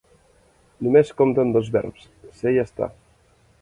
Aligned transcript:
Només 0.85 1.13
compten 1.21 1.53
dos 1.59 1.71
verbs: 1.79 2.11
ser 2.43 2.59
i 2.59 2.63
estar. 2.67 2.95